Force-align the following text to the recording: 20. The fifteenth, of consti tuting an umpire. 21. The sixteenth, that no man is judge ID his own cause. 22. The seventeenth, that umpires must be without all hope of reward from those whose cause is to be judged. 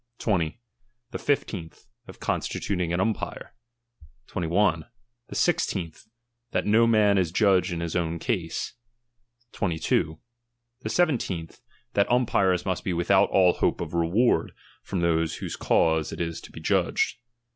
20. 0.17 0.59
The 1.11 1.19
fifteenth, 1.19 1.85
of 2.07 2.19
consti 2.19 2.57
tuting 2.57 2.91
an 2.91 2.99
umpire. 2.99 3.53
21. 4.25 4.85
The 5.27 5.35
sixteenth, 5.35 6.07
that 6.53 6.65
no 6.65 6.87
man 6.87 7.19
is 7.19 7.31
judge 7.31 7.71
ID 7.71 7.81
his 7.83 7.95
own 7.95 8.17
cause. 8.17 8.73
22. 9.51 10.17
The 10.81 10.89
seventeenth, 10.89 11.61
that 11.93 12.11
umpires 12.11 12.65
must 12.65 12.83
be 12.83 12.93
without 12.93 13.29
all 13.29 13.53
hope 13.53 13.79
of 13.79 13.93
reward 13.93 14.53
from 14.81 15.01
those 15.01 15.35
whose 15.35 15.55
cause 15.55 16.11
is 16.11 16.41
to 16.41 16.51
be 16.51 16.59
judged. 16.59 17.17